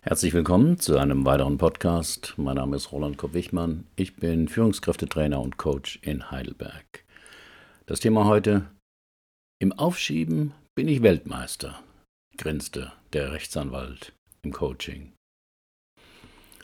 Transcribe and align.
Herzlich 0.00 0.32
willkommen 0.32 0.78
zu 0.78 0.96
einem 0.96 1.26
weiteren 1.26 1.58
Podcast. 1.58 2.34
Mein 2.36 2.54
Name 2.54 2.76
ist 2.76 2.92
Roland 2.92 3.18
Kopp-Wichmann. 3.18 3.84
Ich 3.96 4.14
bin 4.14 4.46
Führungskräftetrainer 4.46 5.40
und 5.40 5.56
Coach 5.56 5.98
in 6.02 6.30
Heidelberg. 6.30 7.04
Das 7.86 7.98
Thema 7.98 8.24
heute: 8.24 8.70
Im 9.60 9.72
Aufschieben 9.72 10.54
bin 10.76 10.86
ich 10.86 11.02
Weltmeister, 11.02 11.82
grinste 12.36 12.92
der 13.12 13.32
Rechtsanwalt 13.32 14.12
im 14.42 14.52
Coaching. 14.52 15.14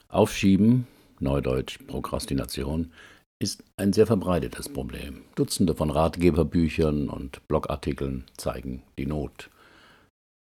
Aufschieben, 0.09 0.87
Neudeutsch 1.19 1.80
Prokrastination, 1.89 2.93
ist 3.43 3.64
ein 3.77 3.93
sehr 3.93 4.07
verbreitetes 4.07 4.69
Problem. 4.69 5.25
Dutzende 5.35 5.75
von 5.75 5.91
Ratgeberbüchern 5.91 7.09
und 7.09 7.46
Blogartikeln 7.48 8.27
zeigen 8.37 8.85
die 8.96 9.07
Not. 9.07 9.51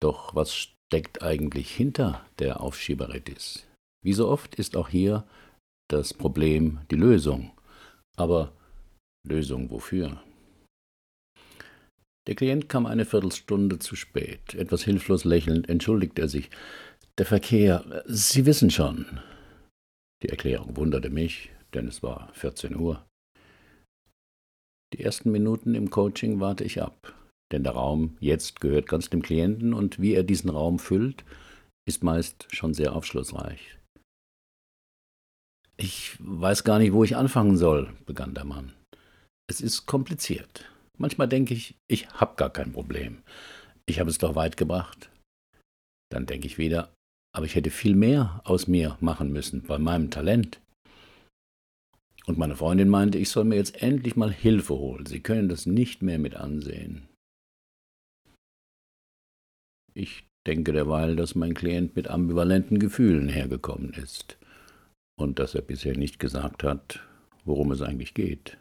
Doch 0.01 0.37
was 0.37 0.69
steckt 0.89 1.23
eigentlich 1.23 1.71
hinter 1.75 2.25
der 2.39 2.61
Aufschieberitis? 2.61 3.67
Wie 4.05 4.13
so 4.13 4.29
oft 4.29 4.55
ist 4.55 4.77
auch 4.77 4.89
hier 4.89 5.25
das 5.89 6.15
Problem 6.15 6.81
die 6.91 6.97
Lösung. 6.97 7.53
Aber 8.17 8.53
Lösung 9.27 9.71
wofür? 9.71 10.23
Der 12.27 12.35
Klient 12.35 12.69
kam 12.69 12.87
eine 12.87 13.05
Viertelstunde 13.05 13.79
zu 13.79 13.95
spät. 13.95 14.55
Etwas 14.55 14.83
hilflos 14.83 15.25
lächelnd 15.25 15.69
entschuldigte 15.69 16.23
er 16.23 16.29
sich. 16.29 16.51
Der 17.19 17.27
Verkehr, 17.27 18.05
Sie 18.07 18.47
wissen 18.47 18.71
schon. 18.71 19.21
Die 20.23 20.29
Erklärung 20.29 20.77
wunderte 20.77 21.11
mich, 21.11 21.51
denn 21.75 21.87
es 21.87 22.03
war 22.03 22.33
14 22.35 22.75
Uhr. 22.77 23.05
Die 24.93 25.03
ersten 25.03 25.31
Minuten 25.31 25.75
im 25.75 25.91
Coaching 25.91 26.41
warte 26.41 26.65
ich 26.65 26.83
ab. 26.83 27.15
Denn 27.53 27.63
der 27.63 27.73
Raum 27.73 28.17
jetzt 28.21 28.61
gehört 28.61 28.89
ganz 28.89 29.09
dem 29.09 29.23
Klienten 29.23 29.73
und 29.73 30.01
wie 30.01 30.15
er 30.15 30.25
diesen 30.25 30.51
Raum 30.51 30.79
füllt, 30.79 31.25
ist 31.87 32.03
meist 32.03 32.47
schon 32.51 32.75
sehr 32.75 32.95
aufschlussreich. 32.95 33.77
Ich 35.77 36.17
weiß 36.19 36.65
gar 36.65 36.79
nicht, 36.79 36.93
wo 36.93 37.05
ich 37.05 37.17
anfangen 37.17 37.57
soll, 37.57 37.93
begann 38.07 38.35
der 38.35 38.45
Mann. 38.45 38.73
Es 39.49 39.61
ist 39.61 39.87
kompliziert. 39.87 40.65
Manchmal 40.99 41.29
denke 41.29 41.55
ich, 41.55 41.77
ich 41.87 42.09
habe 42.09 42.37
gar 42.37 42.51
kein 42.51 42.73
Problem. 42.73 43.23
Ich 43.85 44.01
habe 44.01 44.11
es 44.11 44.19
doch 44.19 44.35
weit 44.35 44.57
gebracht. 44.57 45.11
Dann 46.11 46.27
denke 46.27 46.47
ich 46.47 46.59
wieder, 46.59 46.93
aber 47.35 47.47
ich 47.47 47.55
hätte 47.55 47.71
viel 47.71 47.95
mehr 47.95 48.41
aus 48.45 48.67
mir 48.67 48.97
machen 49.01 49.33
müssen 49.33 49.63
bei 49.63 49.79
meinem 49.79 50.11
Talent. 50.11 50.61
Und 52.25 52.39
meine 52.39 52.57
Freundin 52.57 52.89
meinte, 52.89 53.19
ich 53.19 53.29
soll 53.29 53.45
mir 53.45 53.57
jetzt 53.57 53.83
endlich 53.83 54.17
mal 54.17 54.33
Hilfe 54.33 54.75
holen. 54.75 55.07
Sie 55.07 55.21
können 55.21 55.49
das 55.49 55.67
nicht 55.67 56.03
mehr 56.03 56.19
mit 56.19 56.35
ansehen. 56.35 57.09
Ich 59.97 60.29
denke 60.47 60.75
derweil, 60.75 61.17
dass 61.17 61.35
mein 61.35 61.55
Klient 61.55 61.97
mit 61.97 62.09
ambivalenten 62.09 62.79
Gefühlen 62.79 63.31
hergekommen 63.31 63.95
ist 63.95 64.37
und 65.19 65.39
dass 65.39 65.55
er 65.55 65.63
bisher 65.63 65.97
nicht 65.97 66.19
gesagt 66.19 66.63
hat, 66.63 67.01
worum 67.47 67.73
es 67.73 67.81
eigentlich 67.81 68.13
geht. 68.13 68.59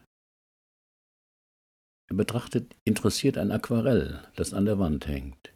Er 2.09 2.15
betrachtet 2.15 2.73
interessiert 2.85 3.37
ein 3.37 3.51
Aquarell, 3.51 4.23
das 4.37 4.53
an 4.53 4.63
der 4.63 4.79
Wand 4.79 5.07
hängt. 5.07 5.51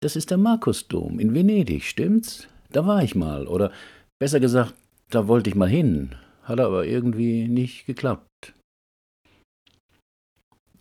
Das 0.00 0.14
ist 0.14 0.30
der 0.30 0.38
Markusdom 0.38 1.18
in 1.18 1.34
Venedig, 1.34 1.82
stimmt's? 1.82 2.46
Da 2.70 2.86
war 2.86 3.02
ich 3.02 3.16
mal, 3.16 3.48
oder 3.48 3.72
besser 4.20 4.38
gesagt, 4.38 4.74
da 5.10 5.26
wollte 5.26 5.50
ich 5.50 5.56
mal 5.56 5.68
hin, 5.68 6.14
hat 6.44 6.60
aber 6.60 6.86
irgendwie 6.86 7.48
nicht 7.48 7.86
geklappt. 7.86 8.54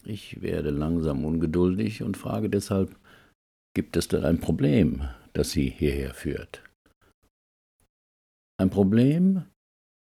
Ich 0.03 0.43
werde 0.43 0.69
langsam 0.69 1.25
ungeduldig 1.25 2.03
und 2.03 2.15
frage 2.15 2.47
deshalb, 2.47 2.95
Gibt 3.75 3.97
es 3.97 4.07
denn 4.07 4.23
ein 4.23 4.39
Problem, 4.39 5.07
das 5.33 5.51
Sie 5.51 5.69
hierher 5.69 6.13
führt? 6.13 6.63
Ein 8.57 8.69
Problem? 8.69 9.45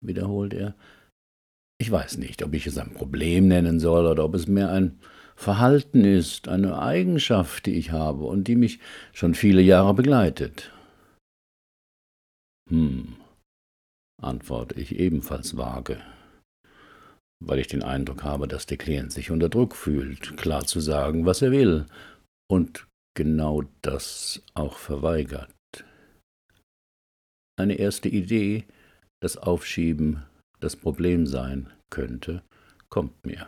wiederholt 0.01 0.53
er. 0.53 0.75
Ich 1.79 1.91
weiß 1.91 2.17
nicht, 2.17 2.43
ob 2.43 2.53
ich 2.53 2.67
es 2.67 2.77
ein 2.77 2.93
Problem 2.93 3.47
nennen 3.47 3.79
soll 3.79 4.05
oder 4.05 4.23
ob 4.23 4.35
es 4.35 4.47
mehr 4.47 4.69
ein 4.71 4.99
Verhalten 5.35 6.05
ist, 6.05 6.47
eine 6.47 6.79
Eigenschaft, 6.79 7.65
die 7.65 7.73
ich 7.73 7.91
habe 7.91 8.23
und 8.25 8.47
die 8.47 8.55
mich 8.55 8.79
schon 9.13 9.35
viele 9.35 9.61
Jahre 9.61 9.93
begleitet. 9.93 10.71
Hm, 12.69 13.15
antworte 14.21 14.79
ich 14.79 14.97
ebenfalls 14.97 15.57
vage, 15.57 15.99
weil 17.43 17.59
ich 17.59 17.67
den 17.67 17.83
Eindruck 17.83 18.23
habe, 18.23 18.47
dass 18.47 18.65
der 18.65 18.77
Klient 18.77 19.11
sich 19.11 19.31
unter 19.31 19.49
Druck 19.49 19.75
fühlt, 19.75 20.37
klar 20.37 20.65
zu 20.65 20.79
sagen, 20.79 21.25
was 21.25 21.41
er 21.41 21.51
will 21.51 21.85
und 22.47 22.87
genau 23.15 23.63
das 23.81 24.43
auch 24.53 24.77
verweigert. 24.77 25.51
Eine 27.57 27.75
erste 27.75 28.09
Idee, 28.09 28.65
das 29.21 29.37
Aufschieben 29.37 30.23
das 30.59 30.75
Problem 30.75 31.25
sein 31.25 31.71
könnte, 31.89 32.43
kommt 32.89 33.25
mir. 33.25 33.47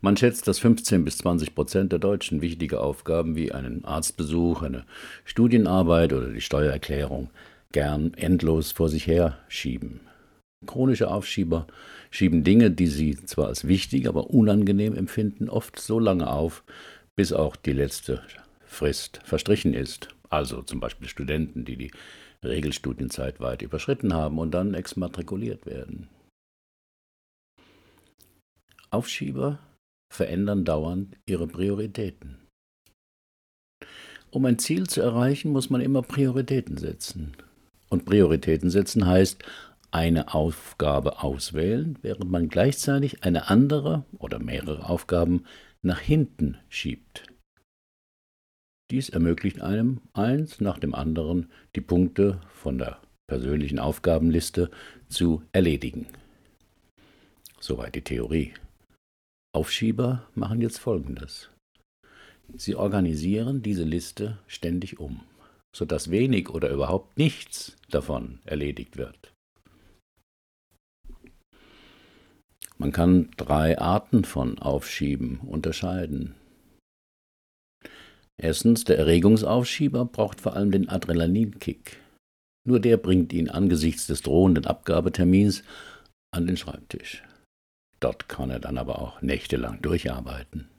Man 0.00 0.16
schätzt, 0.16 0.48
dass 0.48 0.58
15 0.58 1.04
bis 1.04 1.18
20 1.18 1.54
Prozent 1.54 1.92
der 1.92 1.98
Deutschen 1.98 2.40
wichtige 2.40 2.80
Aufgaben 2.80 3.36
wie 3.36 3.52
einen 3.52 3.84
Arztbesuch, 3.84 4.62
eine 4.62 4.84
Studienarbeit 5.24 6.12
oder 6.12 6.28
die 6.28 6.40
Steuererklärung 6.40 7.30
gern 7.72 8.14
endlos 8.14 8.72
vor 8.72 8.88
sich 8.88 9.06
her 9.06 9.38
schieben. 9.48 10.00
Chronische 10.66 11.10
Aufschieber 11.10 11.66
schieben 12.10 12.44
Dinge, 12.44 12.70
die 12.70 12.86
sie 12.86 13.16
zwar 13.16 13.48
als 13.48 13.66
wichtig, 13.66 14.08
aber 14.08 14.30
unangenehm 14.30 14.94
empfinden, 14.94 15.48
oft 15.48 15.78
so 15.80 15.98
lange 15.98 16.30
auf, 16.30 16.64
bis 17.16 17.32
auch 17.32 17.56
die 17.56 17.72
letzte 17.72 18.22
Frist 18.64 19.20
verstrichen 19.24 19.74
ist. 19.74 20.08
Also 20.28 20.62
zum 20.62 20.80
Beispiel 20.80 21.08
Studenten, 21.08 21.64
die 21.64 21.76
die 21.76 21.90
Regelstudienzeit 22.44 23.40
weit 23.40 23.62
überschritten 23.62 24.14
haben 24.14 24.38
und 24.38 24.52
dann 24.52 24.74
exmatrikuliert 24.74 25.66
werden. 25.66 26.08
Aufschieber 28.90 29.58
verändern 30.12 30.64
dauernd 30.64 31.16
ihre 31.26 31.46
Prioritäten. 31.46 32.38
Um 34.30 34.44
ein 34.44 34.58
Ziel 34.58 34.86
zu 34.86 35.00
erreichen, 35.00 35.52
muss 35.52 35.70
man 35.70 35.80
immer 35.80 36.02
Prioritäten 36.02 36.76
setzen. 36.76 37.36
Und 37.88 38.04
Prioritäten 38.04 38.70
setzen 38.70 39.06
heißt 39.06 39.44
eine 39.90 40.34
Aufgabe 40.34 41.22
auswählen, 41.22 41.98
während 42.02 42.30
man 42.30 42.48
gleichzeitig 42.48 43.24
eine 43.24 43.48
andere 43.48 44.04
oder 44.18 44.38
mehrere 44.38 44.88
Aufgaben 44.88 45.44
nach 45.82 46.00
hinten 46.00 46.58
schiebt. 46.68 47.24
Dies 48.90 49.08
ermöglicht 49.08 49.60
einem, 49.60 50.00
eins 50.12 50.60
nach 50.60 50.78
dem 50.78 50.94
anderen, 50.94 51.50
die 51.76 51.80
Punkte 51.80 52.40
von 52.48 52.78
der 52.78 53.00
persönlichen 53.28 53.78
Aufgabenliste 53.78 54.70
zu 55.08 55.42
erledigen. 55.52 56.08
Soweit 57.60 57.94
die 57.94 58.02
Theorie. 58.02 58.54
Aufschieber 59.52 60.28
machen 60.34 60.60
jetzt 60.60 60.78
Folgendes. 60.78 61.50
Sie 62.56 62.74
organisieren 62.74 63.62
diese 63.62 63.84
Liste 63.84 64.38
ständig 64.48 64.98
um, 64.98 65.20
sodass 65.74 66.10
wenig 66.10 66.50
oder 66.50 66.70
überhaupt 66.70 67.16
nichts 67.16 67.76
davon 67.90 68.40
erledigt 68.44 68.96
wird. 68.96 69.29
Man 72.80 72.92
kann 72.92 73.28
drei 73.36 73.78
Arten 73.78 74.24
von 74.24 74.58
Aufschieben 74.58 75.40
unterscheiden. 75.40 76.34
Erstens, 78.38 78.84
der 78.84 78.96
Erregungsaufschieber 78.96 80.06
braucht 80.06 80.40
vor 80.40 80.56
allem 80.56 80.70
den 80.70 80.88
Adrenalinkick. 80.88 82.00
Nur 82.66 82.80
der 82.80 82.96
bringt 82.96 83.34
ihn 83.34 83.50
angesichts 83.50 84.06
des 84.06 84.22
drohenden 84.22 84.64
Abgabetermins 84.64 85.62
an 86.34 86.46
den 86.46 86.56
Schreibtisch. 86.56 87.22
Dort 88.00 88.30
kann 88.30 88.48
er 88.48 88.60
dann 88.60 88.78
aber 88.78 89.02
auch 89.02 89.20
nächtelang 89.20 89.82
durcharbeiten. 89.82 90.70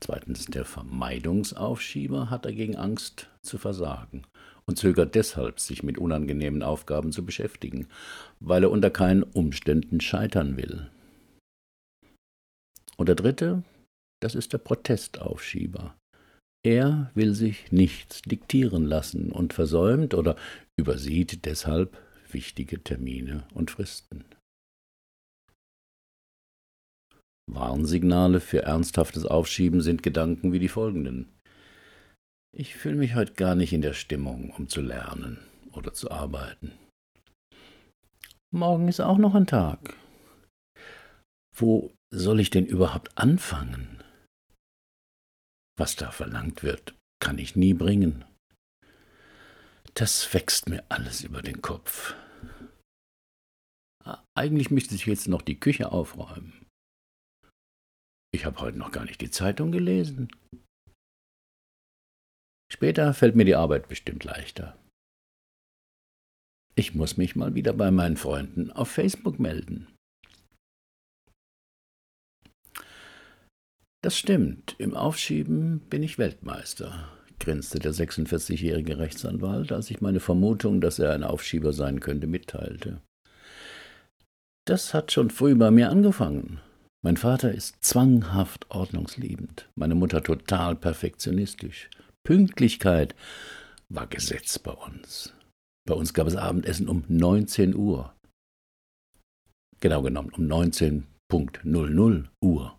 Zweitens, 0.00 0.46
der 0.46 0.64
Vermeidungsaufschieber 0.64 2.30
hat 2.30 2.46
dagegen 2.46 2.76
Angst 2.76 3.28
zu 3.42 3.58
versagen 3.58 4.22
und 4.68 4.76
zögert 4.76 5.14
deshalb, 5.14 5.58
sich 5.60 5.82
mit 5.82 5.96
unangenehmen 5.96 6.62
Aufgaben 6.62 7.10
zu 7.10 7.24
beschäftigen, 7.24 7.88
weil 8.38 8.64
er 8.64 8.70
unter 8.70 8.90
keinen 8.90 9.22
Umständen 9.22 10.00
scheitern 10.00 10.58
will. 10.58 10.90
Und 12.98 13.08
der 13.08 13.14
dritte, 13.14 13.62
das 14.20 14.34
ist 14.34 14.52
der 14.52 14.58
Protestaufschieber. 14.58 15.96
Er 16.62 17.10
will 17.14 17.34
sich 17.34 17.72
nichts 17.72 18.20
diktieren 18.22 18.84
lassen 18.84 19.32
und 19.32 19.54
versäumt 19.54 20.12
oder 20.12 20.36
übersieht 20.76 21.46
deshalb 21.46 21.96
wichtige 22.30 22.82
Termine 22.82 23.46
und 23.54 23.70
Fristen. 23.70 24.24
Warnsignale 27.50 28.40
für 28.40 28.64
ernsthaftes 28.64 29.24
Aufschieben 29.24 29.80
sind 29.80 30.02
Gedanken 30.02 30.52
wie 30.52 30.58
die 30.58 30.68
folgenden. 30.68 31.37
Ich 32.52 32.74
fühle 32.74 32.96
mich 32.96 33.14
heute 33.14 33.34
gar 33.34 33.54
nicht 33.54 33.72
in 33.72 33.82
der 33.82 33.92
Stimmung, 33.92 34.50
um 34.50 34.68
zu 34.68 34.80
lernen 34.80 35.38
oder 35.72 35.92
zu 35.92 36.10
arbeiten. 36.10 36.72
Morgen 38.50 38.88
ist 38.88 39.00
auch 39.00 39.18
noch 39.18 39.34
ein 39.34 39.46
Tag. 39.46 39.94
Wo 41.54 41.92
soll 42.10 42.40
ich 42.40 42.50
denn 42.50 42.66
überhaupt 42.66 43.16
anfangen? 43.18 44.02
Was 45.76 45.96
da 45.96 46.10
verlangt 46.10 46.62
wird, 46.62 46.94
kann 47.20 47.38
ich 47.38 47.56
nie 47.56 47.74
bringen. 47.74 48.24
Das 49.94 50.32
wächst 50.32 50.68
mir 50.68 50.84
alles 50.88 51.22
über 51.22 51.42
den 51.42 51.60
Kopf. 51.60 52.14
Eigentlich 54.34 54.70
müsste 54.70 54.94
ich 54.94 55.06
jetzt 55.06 55.28
noch 55.28 55.42
die 55.42 55.60
Küche 55.60 55.92
aufräumen. 55.92 56.66
Ich 58.32 58.44
habe 58.44 58.60
heute 58.60 58.78
noch 58.78 58.92
gar 58.92 59.04
nicht 59.04 59.20
die 59.20 59.30
Zeitung 59.30 59.72
gelesen. 59.72 60.28
Später 62.78 63.12
fällt 63.12 63.34
mir 63.34 63.44
die 63.44 63.56
Arbeit 63.56 63.88
bestimmt 63.88 64.22
leichter. 64.22 64.78
Ich 66.76 66.94
muss 66.94 67.16
mich 67.16 67.34
mal 67.34 67.56
wieder 67.56 67.72
bei 67.72 67.90
meinen 67.90 68.16
Freunden 68.16 68.70
auf 68.70 68.88
Facebook 68.88 69.40
melden. 69.40 69.88
Das 74.00 74.16
stimmt, 74.16 74.76
im 74.78 74.94
Aufschieben 74.94 75.80
bin 75.90 76.04
ich 76.04 76.18
Weltmeister, 76.18 77.08
grinste 77.40 77.80
der 77.80 77.92
46-jährige 77.92 78.98
Rechtsanwalt, 78.98 79.72
als 79.72 79.90
ich 79.90 80.00
meine 80.00 80.20
Vermutung, 80.20 80.80
dass 80.80 81.00
er 81.00 81.12
ein 81.12 81.24
Aufschieber 81.24 81.72
sein 81.72 81.98
könnte, 81.98 82.28
mitteilte. 82.28 83.02
Das 84.68 84.94
hat 84.94 85.10
schon 85.10 85.30
früh 85.30 85.56
bei 85.56 85.72
mir 85.72 85.90
angefangen. 85.90 86.60
Mein 87.02 87.16
Vater 87.16 87.50
ist 87.50 87.84
zwanghaft 87.84 88.70
ordnungsliebend, 88.70 89.68
meine 89.74 89.96
Mutter 89.96 90.22
total 90.22 90.76
perfektionistisch. 90.76 91.90
Pünktlichkeit 92.28 93.14
war 93.88 94.06
Gesetz 94.06 94.58
bei 94.58 94.72
uns. 94.72 95.32
Bei 95.86 95.94
uns 95.94 96.12
gab 96.12 96.26
es 96.26 96.36
Abendessen 96.36 96.86
um 96.86 97.02
19 97.08 97.74
Uhr. 97.74 98.14
Genau 99.80 100.02
genommen 100.02 100.30
um 100.36 100.44
19.00 100.44 102.26
Uhr. 102.42 102.78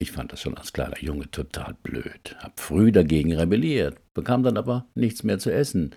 Ich 0.00 0.10
fand 0.10 0.32
das 0.32 0.40
schon 0.40 0.56
als 0.56 0.72
kleiner 0.72 1.00
Junge 1.00 1.30
total 1.30 1.74
blöd, 1.74 2.34
hab 2.40 2.58
früh 2.58 2.90
dagegen 2.90 3.32
rebelliert, 3.32 4.00
bekam 4.14 4.42
dann 4.42 4.56
aber 4.56 4.88
nichts 4.96 5.22
mehr 5.22 5.38
zu 5.38 5.52
essen, 5.52 5.94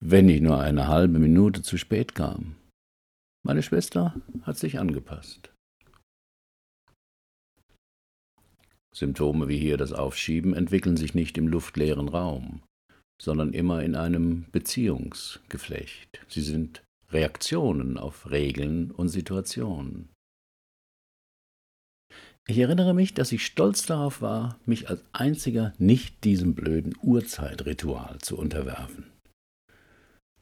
wenn 0.00 0.30
ich 0.30 0.40
nur 0.40 0.58
eine 0.60 0.88
halbe 0.88 1.18
Minute 1.18 1.60
zu 1.60 1.76
spät 1.76 2.14
kam. 2.14 2.56
Meine 3.44 3.62
Schwester 3.62 4.14
hat 4.44 4.56
sich 4.56 4.78
angepasst. 4.78 5.52
Symptome 8.96 9.46
wie 9.48 9.58
hier 9.58 9.76
das 9.76 9.92
Aufschieben 9.92 10.54
entwickeln 10.54 10.96
sich 10.96 11.14
nicht 11.14 11.36
im 11.36 11.48
luftleeren 11.48 12.08
Raum, 12.08 12.62
sondern 13.20 13.52
immer 13.52 13.82
in 13.82 13.94
einem 13.94 14.46
Beziehungsgeflecht. 14.52 16.20
Sie 16.28 16.40
sind 16.40 16.82
Reaktionen 17.10 17.98
auf 17.98 18.30
Regeln 18.30 18.90
und 18.90 19.08
Situationen. 19.08 20.08
Ich 22.48 22.58
erinnere 22.58 22.94
mich, 22.94 23.12
dass 23.12 23.32
ich 23.32 23.44
stolz 23.44 23.84
darauf 23.84 24.22
war, 24.22 24.58
mich 24.64 24.88
als 24.88 25.02
einziger 25.12 25.74
nicht 25.76 26.24
diesem 26.24 26.54
blöden 26.54 26.94
Urzeitritual 27.02 28.18
zu 28.20 28.38
unterwerfen. 28.38 29.10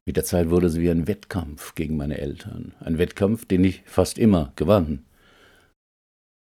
Mit 0.06 0.16
der 0.16 0.24
Zeit 0.24 0.50
wurde 0.50 0.68
es 0.68 0.78
wie 0.78 0.90
ein 0.90 1.08
Wettkampf 1.08 1.74
gegen 1.74 1.96
meine 1.96 2.18
Eltern, 2.18 2.74
ein 2.78 2.98
Wettkampf, 2.98 3.46
den 3.46 3.64
ich 3.64 3.82
fast 3.84 4.18
immer 4.18 4.52
gewann. 4.54 5.04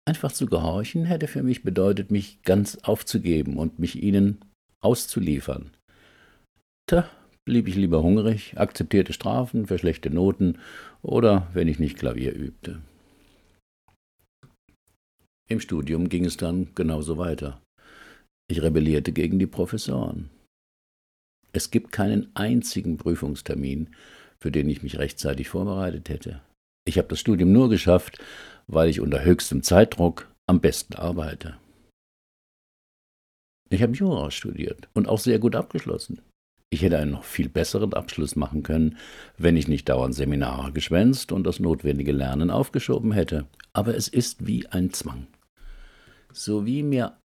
Einfach 0.07 0.31
zu 0.31 0.45
gehorchen 0.45 1.05
hätte 1.05 1.27
für 1.27 1.41
mich 1.41 1.63
bedeutet, 1.63 2.11
mich 2.11 2.43
ganz 2.43 2.77
aufzugeben 2.83 3.57
und 3.57 3.79
mich 3.79 4.01
ihnen 4.01 4.39
auszuliefern. 4.81 5.71
Da 6.87 7.09
blieb 7.43 7.67
ich 7.67 7.75
lieber 7.75 8.03
hungrig, 8.03 8.57
akzeptierte 8.57 9.13
Strafen 9.13 9.65
für 9.65 9.79
schlechte 9.79 10.11
Noten 10.11 10.59
oder 11.01 11.47
wenn 11.53 11.67
ich 11.67 11.79
nicht 11.79 11.97
Klavier 11.97 12.35
übte. 12.35 12.81
Im 15.47 15.59
Studium 15.59 16.09
ging 16.09 16.25
es 16.25 16.37
dann 16.37 16.73
genauso 16.75 17.17
weiter. 17.17 17.61
Ich 18.47 18.61
rebellierte 18.61 19.11
gegen 19.11 19.39
die 19.39 19.47
Professoren. 19.47 20.29
Es 21.51 21.71
gibt 21.71 21.91
keinen 21.91 22.35
einzigen 22.35 22.97
Prüfungstermin, 22.97 23.95
für 24.39 24.51
den 24.51 24.69
ich 24.69 24.83
mich 24.83 24.97
rechtzeitig 24.97 25.49
vorbereitet 25.49 26.09
hätte. 26.09 26.41
Ich 26.85 26.97
habe 26.99 27.07
das 27.07 27.19
Studium 27.19 27.51
nur 27.51 27.69
geschafft, 27.69 28.19
weil 28.67 28.89
ich 28.89 29.01
unter 29.01 29.23
höchstem 29.23 29.63
Zeitdruck 29.63 30.31
am 30.47 30.61
besten 30.61 30.93
arbeite. 30.95 31.57
Ich 33.69 33.81
habe 33.81 33.93
Jura 33.93 34.29
studiert 34.29 34.87
und 34.93 35.09
auch 35.09 35.19
sehr 35.19 35.39
gut 35.39 35.55
abgeschlossen. 35.55 36.21
Ich 36.69 36.83
hätte 36.83 36.99
einen 36.99 37.11
noch 37.11 37.23
viel 37.23 37.49
besseren 37.49 37.93
Abschluss 37.93 38.35
machen 38.35 38.61
können, 38.61 38.97
wenn 39.37 39.57
ich 39.57 39.67
nicht 39.67 39.89
dauernd 39.89 40.13
Seminare 40.13 40.71
geschwänzt 40.71 41.31
und 41.31 41.43
das 41.43 41.59
notwendige 41.59 42.11
Lernen 42.11 42.51
aufgeschoben 42.51 43.11
hätte. 43.11 43.47
Aber 43.73 43.95
es 43.95 44.07
ist 44.07 44.45
wie 44.45 44.67
ein 44.67 44.91
Zwang. 44.93 45.27
So 46.31 46.65
wie 46.65 46.83
mir 46.83 47.17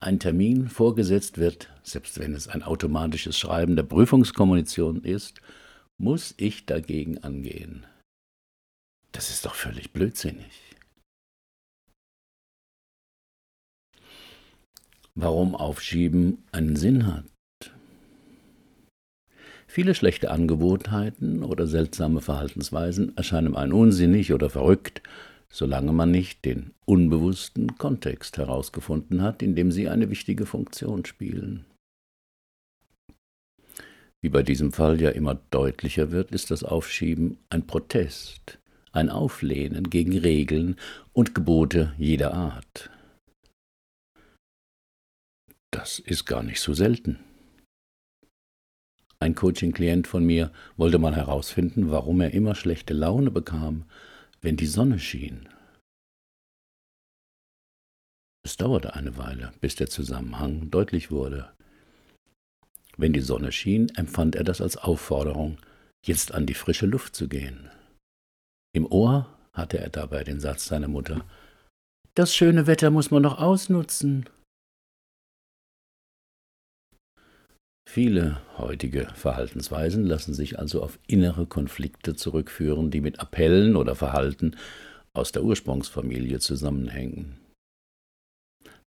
ein 0.00 0.20
Termin 0.20 0.68
vorgesetzt 0.68 1.38
wird, 1.38 1.68
selbst 1.82 2.18
wenn 2.18 2.34
es 2.34 2.48
ein 2.48 2.62
automatisches 2.62 3.38
Schreiben 3.38 3.76
der 3.76 3.84
Prüfungskommunition 3.84 5.02
ist, 5.02 5.40
muss 5.96 6.34
ich 6.36 6.66
dagegen 6.66 7.18
angehen. 7.18 7.86
Das 9.12 9.28
ist 9.28 9.44
doch 9.44 9.54
völlig 9.54 9.92
blödsinnig. 9.92 10.76
Warum 15.14 15.54
Aufschieben 15.54 16.42
einen 16.52 16.76
Sinn 16.76 17.06
hat. 17.06 17.24
Viele 19.66 19.94
schlechte 19.94 20.30
Angewohnheiten 20.30 21.42
oder 21.42 21.66
seltsame 21.66 22.20
Verhaltensweisen 22.20 23.16
erscheinen 23.16 23.54
einem 23.56 23.74
unsinnig 23.74 24.32
oder 24.32 24.50
verrückt, 24.50 25.02
solange 25.50 25.92
man 25.92 26.10
nicht 26.10 26.44
den 26.46 26.72
unbewussten 26.86 27.76
Kontext 27.76 28.38
herausgefunden 28.38 29.22
hat, 29.22 29.42
in 29.42 29.54
dem 29.54 29.70
sie 29.70 29.88
eine 29.88 30.08
wichtige 30.10 30.46
Funktion 30.46 31.04
spielen. 31.04 31.66
Wie 34.22 34.30
bei 34.30 34.42
diesem 34.42 34.72
Fall 34.72 35.00
ja 35.00 35.10
immer 35.10 35.34
deutlicher 35.50 36.10
wird, 36.10 36.32
ist 36.32 36.50
das 36.50 36.64
Aufschieben 36.64 37.38
ein 37.50 37.66
Protest, 37.66 38.58
ein 38.92 39.08
Auflehnen 39.08 39.90
gegen 39.90 40.16
Regeln 40.18 40.76
und 41.12 41.34
Gebote 41.34 41.94
jeder 41.98 42.34
Art. 42.34 42.90
Das 45.70 45.98
ist 45.98 46.26
gar 46.26 46.42
nicht 46.42 46.60
so 46.60 46.74
selten. 46.74 47.18
Ein 49.18 49.34
Coaching-Klient 49.34 50.06
von 50.06 50.24
mir 50.24 50.52
wollte 50.76 50.98
mal 50.98 51.14
herausfinden, 51.14 51.90
warum 51.90 52.20
er 52.20 52.34
immer 52.34 52.54
schlechte 52.54 52.92
Laune 52.92 53.30
bekam, 53.30 53.84
wenn 54.40 54.56
die 54.56 54.66
Sonne 54.66 54.98
schien. 54.98 55.48
Es 58.44 58.56
dauerte 58.56 58.94
eine 58.94 59.16
Weile, 59.16 59.52
bis 59.60 59.76
der 59.76 59.88
Zusammenhang 59.88 60.70
deutlich 60.70 61.10
wurde. 61.12 61.52
Wenn 62.96 63.12
die 63.12 63.20
Sonne 63.20 63.52
schien, 63.52 63.88
empfand 63.94 64.34
er 64.34 64.44
das 64.44 64.60
als 64.60 64.76
Aufforderung, 64.76 65.58
jetzt 66.04 66.32
an 66.32 66.44
die 66.44 66.54
frische 66.54 66.86
Luft 66.86 67.14
zu 67.14 67.28
gehen. 67.28 67.70
Im 68.74 68.86
Ohr 68.86 69.28
hatte 69.52 69.78
er 69.78 69.90
dabei 69.90 70.24
den 70.24 70.40
Satz 70.40 70.66
seiner 70.66 70.88
Mutter 70.88 71.26
Das 72.14 72.34
schöne 72.34 72.66
Wetter 72.66 72.90
muss 72.90 73.10
man 73.10 73.22
noch 73.22 73.38
ausnutzen. 73.38 74.28
Viele 77.86 78.40
heutige 78.56 79.06
Verhaltensweisen 79.14 80.06
lassen 80.06 80.32
sich 80.32 80.58
also 80.58 80.82
auf 80.82 80.98
innere 81.06 81.44
Konflikte 81.46 82.16
zurückführen, 82.16 82.90
die 82.90 83.02
mit 83.02 83.20
Appellen 83.20 83.76
oder 83.76 83.94
Verhalten 83.94 84.56
aus 85.12 85.32
der 85.32 85.44
Ursprungsfamilie 85.44 86.38
zusammenhängen. 86.38 87.38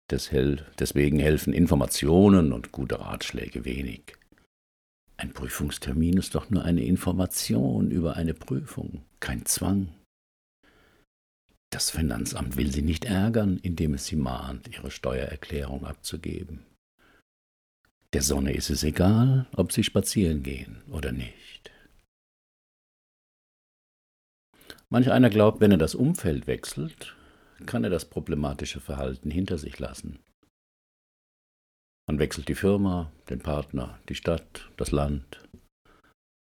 Deswegen 0.09 1.19
helfen 1.19 1.53
Informationen 1.53 2.51
und 2.51 2.71
gute 2.71 2.99
Ratschläge 2.99 3.65
wenig. 3.65 4.17
Ein 5.17 5.33
Prüfungstermin 5.33 6.17
ist 6.17 6.35
doch 6.35 6.49
nur 6.49 6.63
eine 6.63 6.83
Information 6.83 7.89
über 7.91 8.15
eine 8.15 8.33
Prüfung, 8.33 9.05
kein 9.19 9.45
Zwang. 9.45 9.93
Das 11.71 11.89
Finanzamt 11.89 12.57
will 12.57 12.71
Sie 12.71 12.81
nicht 12.81 13.05
ärgern, 13.05 13.57
indem 13.57 13.93
es 13.93 14.05
Sie 14.05 14.15
mahnt, 14.15 14.67
Ihre 14.73 14.91
Steuererklärung 14.91 15.85
abzugeben. 15.85 16.65
Der 18.15 18.21
Sonne 18.21 18.53
ist 18.53 18.69
es 18.69 18.83
egal, 18.83 19.45
ob 19.57 19.73
sie 19.73 19.83
spazieren 19.83 20.41
gehen 20.41 20.81
oder 20.89 21.11
nicht. 21.11 21.69
Manch 24.89 25.11
einer 25.11 25.29
glaubt, 25.29 25.59
wenn 25.59 25.71
er 25.71 25.77
das 25.77 25.95
Umfeld 25.95 26.47
wechselt, 26.47 27.13
kann 27.65 27.83
er 27.83 27.89
das 27.89 28.05
problematische 28.05 28.79
Verhalten 28.79 29.31
hinter 29.31 29.57
sich 29.57 29.79
lassen. 29.79 30.19
Man 32.07 32.19
wechselt 32.19 32.47
die 32.47 32.55
Firma, 32.55 33.11
den 33.29 33.39
Partner, 33.39 33.99
die 34.09 34.15
Stadt, 34.15 34.69
das 34.77 34.91
Land. 34.91 35.43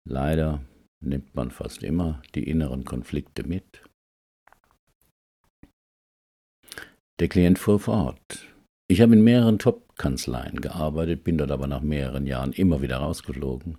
Leider 0.08 0.60
nimmt 1.00 1.34
man 1.34 1.50
fast 1.50 1.82
immer 1.82 2.20
die 2.34 2.48
inneren 2.48 2.84
Konflikte 2.84 3.44
mit. 3.44 3.82
Der 7.20 7.28
Klient 7.28 7.58
fuhr 7.58 7.78
fort. 7.78 8.48
Ich 8.88 9.00
habe 9.00 9.14
in 9.14 9.22
mehreren 9.22 9.60
Top-Kanzleien 9.60 10.60
gearbeitet, 10.60 11.22
bin 11.22 11.38
dort 11.38 11.52
aber 11.52 11.68
nach 11.68 11.80
mehreren 11.80 12.26
Jahren 12.26 12.52
immer 12.52 12.82
wieder 12.82 12.96
rausgeflogen, 12.96 13.78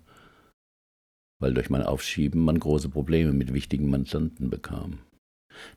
weil 1.40 1.52
durch 1.52 1.68
mein 1.68 1.82
Aufschieben 1.82 2.40
man 2.40 2.58
große 2.58 2.88
Probleme 2.88 3.32
mit 3.32 3.52
wichtigen 3.52 3.90
Mandanten 3.90 4.48
bekam. 4.48 5.00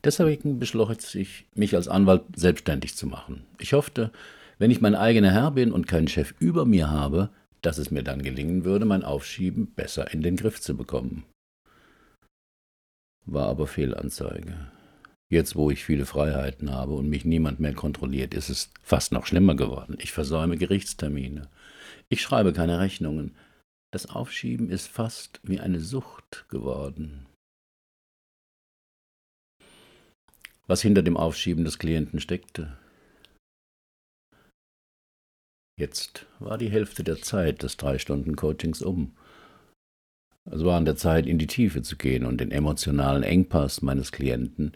Deswegen 0.03 0.57
beschloss 0.57 1.13
ich, 1.13 1.45
mich 1.53 1.75
als 1.75 1.87
Anwalt 1.87 2.23
selbstständig 2.35 2.95
zu 2.95 3.05
machen. 3.05 3.45
Ich 3.59 3.73
hoffte, 3.73 4.11
Wenn 4.57 4.71
ich 4.71 4.81
mein 4.81 4.95
eigener 4.95 5.31
Herr 5.31 5.51
bin 5.51 5.71
und 5.71 5.87
keinen 5.87 6.07
Chef 6.07 6.33
über 6.39 6.65
mir 6.65 6.89
habe, 6.89 7.29
dass 7.61 7.77
es 7.77 7.91
mir 7.91 8.03
dann 8.03 8.23
gelingen 8.23 8.65
würde, 8.65 8.85
mein 8.85 9.03
Aufschieben 9.03 9.73
besser 9.73 10.11
in 10.11 10.21
den 10.21 10.35
Griff 10.35 10.61
zu 10.61 10.75
bekommen. 10.75 11.25
War 13.25 13.47
aber 13.47 13.67
Fehlanzeige. 13.67 14.71
Jetzt, 15.29 15.55
wo 15.55 15.69
ich 15.69 15.83
viele 15.83 16.05
Freiheiten 16.05 16.71
habe 16.71 16.93
und 16.93 17.09
mich 17.09 17.25
niemand 17.25 17.59
mehr 17.59 17.73
kontrolliert, 17.73 18.33
ist 18.33 18.49
es 18.49 18.71
fast 18.81 19.11
noch 19.11 19.25
schlimmer 19.25 19.55
geworden. 19.55 19.97
Ich 19.99 20.13
versäume 20.13 20.57
Gerichtstermine. 20.57 21.49
Ich 22.07 22.21
schreibe 22.21 22.53
keine 22.53 22.79
Rechnungen. 22.79 23.35
Das 23.91 24.09
Aufschieben 24.09 24.69
ist 24.69 24.87
fast 24.87 25.41
wie 25.43 25.59
eine 25.59 25.81
Sucht 25.81 26.45
geworden. 26.47 27.25
Was 30.65 30.81
hinter 30.81 31.01
dem 31.01 31.17
Aufschieben 31.17 31.65
des 31.65 31.79
Klienten 31.79 32.19
steckte, 32.21 32.77
Jetzt 35.79 36.25
war 36.39 36.57
die 36.57 36.71
Hälfte 36.71 37.03
der 37.03 37.21
Zeit 37.21 37.61
des 37.61 37.77
drei 37.77 37.99
Stunden 37.99 38.35
Coachings 38.35 38.81
um. 38.81 39.15
Es 40.45 40.63
war 40.63 40.77
an 40.77 40.85
der 40.85 40.95
Zeit, 40.95 41.27
in 41.27 41.37
die 41.37 41.47
Tiefe 41.47 41.83
zu 41.83 41.97
gehen 41.97 42.25
und 42.25 42.39
den 42.39 42.51
emotionalen 42.51 43.21
Engpass 43.21 43.81
meines 43.81 44.11
Klienten 44.11 44.75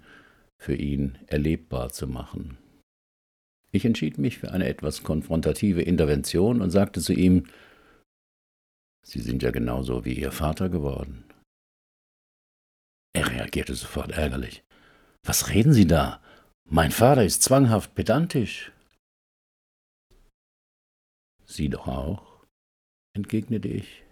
für 0.59 0.75
ihn 0.75 1.17
erlebbar 1.27 1.89
zu 1.89 2.07
machen. 2.07 2.57
Ich 3.71 3.85
entschied 3.85 4.17
mich 4.17 4.37
für 4.37 4.51
eine 4.51 4.67
etwas 4.67 5.01
konfrontative 5.01 5.81
Intervention 5.81 6.61
und 6.61 6.69
sagte 6.69 7.01
zu 7.01 7.13
ihm, 7.13 7.45
Sie 9.03 9.21
sind 9.21 9.41
ja 9.41 9.49
genauso 9.49 10.05
wie 10.05 10.13
Ihr 10.13 10.31
Vater 10.31 10.69
geworden. 10.69 11.23
Er 13.13 13.31
reagierte 13.31 13.73
sofort 13.73 14.11
ärgerlich. 14.11 14.63
Was 15.23 15.49
reden 15.49 15.73
Sie 15.73 15.87
da? 15.87 16.21
Mein 16.69 16.91
Vater 16.91 17.25
ist 17.25 17.41
zwanghaft 17.41 17.95
pedantisch. 17.95 18.71
Sie 21.53 21.69
doch 21.69 21.87
auch, 21.87 22.45
entgegnete 23.15 23.67
ich. 23.67 24.03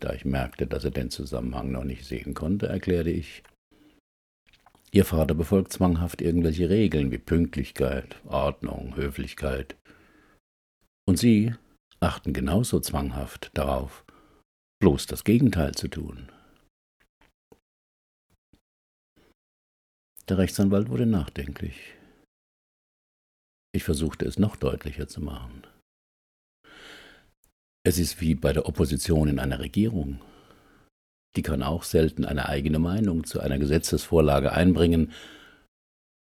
Da 0.00 0.12
ich 0.12 0.24
merkte, 0.24 0.66
dass 0.66 0.84
er 0.84 0.90
den 0.90 1.10
Zusammenhang 1.10 1.70
noch 1.70 1.84
nicht 1.84 2.04
sehen 2.04 2.34
konnte, 2.34 2.66
erklärte 2.66 3.10
ich, 3.10 3.42
Ihr 4.94 5.04
Vater 5.04 5.34
befolgt 5.34 5.72
zwanghaft 5.72 6.22
irgendwelche 6.22 6.68
Regeln 6.68 7.10
wie 7.10 7.18
Pünktlichkeit, 7.18 8.24
Ordnung, 8.26 8.94
Höflichkeit. 8.94 9.76
Und 11.04 11.18
Sie 11.18 11.52
achten 11.98 12.32
genauso 12.32 12.78
zwanghaft 12.78 13.50
darauf, 13.54 14.04
bloß 14.80 15.06
das 15.06 15.24
Gegenteil 15.24 15.74
zu 15.74 15.88
tun. 15.88 16.30
Der 20.28 20.38
Rechtsanwalt 20.38 20.88
wurde 20.88 21.06
nachdenklich. 21.06 21.94
Ich 23.74 23.82
versuchte 23.82 24.24
es 24.26 24.38
noch 24.38 24.54
deutlicher 24.54 25.08
zu 25.08 25.20
machen. 25.20 25.66
Es 27.86 27.98
ist 27.98 28.20
wie 28.22 28.34
bei 28.34 28.54
der 28.54 28.66
Opposition 28.66 29.28
in 29.28 29.38
einer 29.38 29.58
Regierung. 29.58 30.20
Die 31.36 31.42
kann 31.42 31.62
auch 31.62 31.82
selten 31.82 32.24
eine 32.24 32.48
eigene 32.48 32.78
Meinung 32.78 33.24
zu 33.24 33.40
einer 33.40 33.58
Gesetzesvorlage 33.58 34.52
einbringen, 34.52 35.12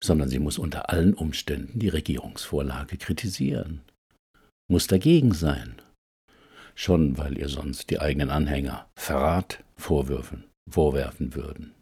sondern 0.02 0.30
sie 0.30 0.40
muss 0.40 0.58
unter 0.58 0.90
allen 0.90 1.14
Umständen 1.14 1.80
die 1.80 1.90
Regierungsvorlage 1.90 2.98
kritisieren, 2.98 3.82
muss 4.70 4.88
dagegen 4.88 5.34
sein, 5.34 5.82
schon 6.76 7.18
weil 7.18 7.38
ihr 7.38 7.50
sonst 7.50 7.90
die 7.90 8.00
eigenen 8.00 8.30
Anhänger 8.30 8.90
Verrat 8.96 9.62
vorwürfen, 9.76 10.46
vorwerfen 10.70 11.36
würden. 11.36 11.76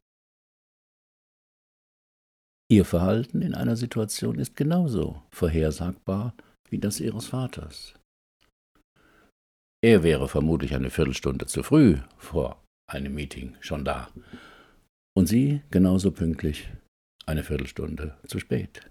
Ihr 2.69 2.84
Verhalten 2.84 3.43
in 3.43 3.53
einer 3.53 3.75
Situation 3.75 4.39
ist 4.39 4.55
genauso 4.55 5.22
vorhersagbar 5.31 6.34
wie 6.69 6.79
das 6.79 7.00
ihres 7.00 7.27
Vaters. 7.27 7.93
Er 9.84 10.01
wäre 10.01 10.27
vermutlich 10.27 10.74
eine 10.74 10.89
Viertelstunde 10.89 11.46
zu 11.46 11.62
früh 11.62 12.00
vor 12.17 12.63
einem 12.89 13.13
Meeting 13.13 13.55
schon 13.60 13.86
da. 13.86 14.12
Und 15.15 15.27
Sie 15.27 15.62
genauso 15.69 16.12
pünktlich 16.12 16.69
eine 17.25 17.43
Viertelstunde 17.43 18.17
zu 18.25 18.39
spät. 18.39 18.89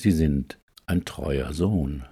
Sie 0.00 0.12
sind 0.12 0.60
ein 0.86 1.04
treuer 1.04 1.52
Sohn. 1.52 2.06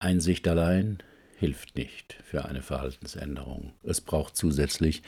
Einsicht 0.00 0.46
allein 0.46 1.02
hilft 1.36 1.76
nicht 1.76 2.14
für 2.24 2.44
eine 2.44 2.62
Verhaltensänderung. 2.62 3.74
Es 3.82 4.00
braucht 4.00 4.36
zusätzlich 4.36 5.02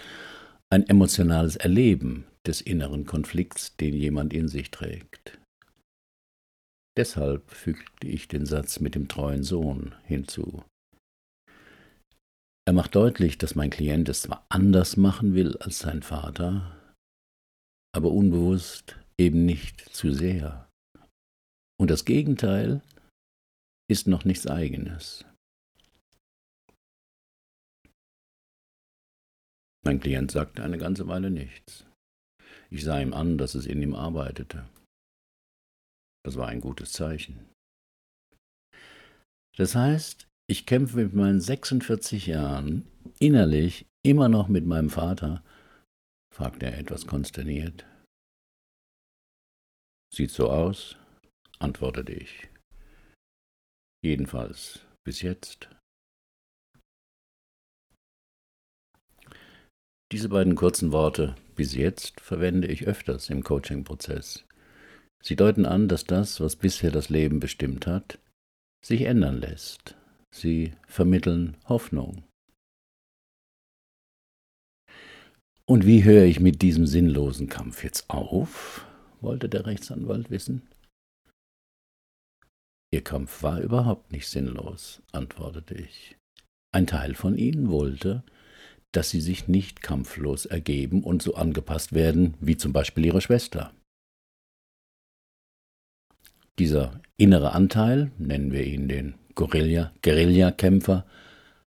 ein 0.71 0.87
emotionales 0.89 1.57
Erleben 1.57 2.27
des 2.47 2.61
inneren 2.61 3.05
Konflikts, 3.05 3.77
den 3.77 3.95
jemand 3.95 4.33
in 4.33 4.49
sich 4.49 4.71
trägt. 4.71 5.40
Deshalb 6.97 7.51
fügte 7.51 8.07
ich 8.07 8.29
den 8.29 8.47
Satz 8.47 8.81
mit 8.81 8.95
dem 8.95 9.09
treuen 9.09 9.43
Sohn 9.43 9.95
hinzu. 10.05 10.65
Er 12.67 12.75
macht 12.75 12.95
deutlich, 12.95 13.39
dass 13.39 13.55
mein 13.55 13.71
Klient 13.71 14.09
es 14.09 14.23
zwar 14.23 14.45
anders 14.49 14.97
machen 14.97 15.35
will 15.35 15.57
als 15.59 15.79
sein 15.79 16.03
Vater, 16.03 16.77
aber 17.93 18.11
unbewusst 18.11 18.97
eben 19.19 19.45
nicht 19.45 19.81
zu 19.81 20.13
sehr. 20.13 20.69
Und 21.81 21.91
das 21.91 22.05
Gegenteil 22.05 22.83
ist 23.91 24.07
noch 24.07 24.25
nichts 24.25 24.47
eigenes. 24.47 25.25
Mein 29.85 29.99
Klient 29.99 30.31
sagte 30.31 30.63
eine 30.63 30.79
ganze 30.79 31.09
Weile 31.09 31.31
nichts. 31.31 31.87
Ich 32.69 32.85
sah 32.85 33.01
ihm 33.01 33.15
an, 33.15 33.39
dass 33.39 33.55
es 33.55 33.67
in 33.67 33.83
ihm 33.83 33.95
arbeitete. 33.95 34.69
Das 36.25 36.37
war 36.37 36.49
ein 36.49 36.61
gutes 36.61 36.93
Zeichen. 36.93 37.49
Das 39.57 39.75
heißt, 39.75 40.27
ich 40.49 40.67
kämpfe 40.67 40.97
mit 40.97 41.15
meinen 41.15 41.41
46 41.41 42.27
Jahren 42.27 42.87
innerlich 43.19 43.87
immer 44.03 44.29
noch 44.29 44.49
mit 44.49 44.67
meinem 44.67 44.91
Vater, 44.91 45.43
fragte 46.35 46.67
er 46.67 46.79
etwas 46.79 47.07
konsterniert. 47.07 47.87
Sieht 50.13 50.31
so 50.31 50.51
aus, 50.51 50.97
antwortete 51.59 52.13
ich. 52.13 52.49
Jedenfalls 54.03 54.81
bis 55.05 55.23
jetzt. 55.23 55.69
Diese 60.13 60.29
beiden 60.29 60.57
kurzen 60.57 60.91
Worte 60.91 61.37
bis 61.55 61.75
jetzt 61.75 62.21
verwende 62.21 62.67
ich 62.67 62.87
öfters 62.87 63.31
im 63.31 63.45
Coaching-Prozess. 63.45 64.45
Sie 65.23 65.37
deuten 65.37 65.67
an, 65.67 65.89
dass 65.89 66.05
das, 66.05 66.41
was 66.41 66.57
bisher 66.57 66.91
das 66.91 67.09
Leben 67.09 67.41
bestimmt 67.41 67.87
hat, 67.87 68.19
sich 68.85 69.03
ändern 69.03 69.41
lässt. 69.41 69.97
Sie 70.31 70.73
vermitteln 70.87 71.57
Hoffnung. 71.69 72.25
Und 75.67 75.87
wie 75.87 76.05
höre 76.05 76.25
ich 76.25 76.41
mit 76.41 76.63
diesem 76.63 76.87
sinnlosen 76.87 77.49
Kampf 77.49 77.85
jetzt 77.85 78.11
auf? 78.11 78.87
wollte 79.21 79.49
der 79.49 79.67
Rechtsanwalt 79.67 80.31
wissen. 80.31 80.63
Ihr 82.93 83.05
Kampf 83.05 83.43
war 83.43 83.61
überhaupt 83.61 84.11
nicht 84.13 84.27
sinnlos, 84.29 85.03
antwortete 85.13 85.75
ich. 85.75 86.17
Ein 86.73 86.87
Teil 86.87 87.15
von 87.15 87.37
Ihnen 87.37 87.71
wollte, 87.71 88.25
dass 88.93 89.11
Sie 89.11 89.21
sich 89.21 89.47
nicht 89.47 89.83
kampflos 89.83 90.47
ergeben 90.47 91.05
und 91.05 91.23
so 91.23 91.35
angepasst 91.35 91.93
werden 91.93 92.35
wie 92.41 92.57
zum 92.57 92.73
Beispiel 92.73 93.05
Ihre 93.05 93.21
Schwester. 93.21 93.73
Dieser 96.61 97.01
innere 97.17 97.53
Anteil, 97.53 98.13
nennen 98.19 98.53
wir 98.53 98.63
ihn 98.67 98.87
den 98.87 99.15
Guerilla, 99.35 99.95
Guerillakämpfer, 100.03 101.07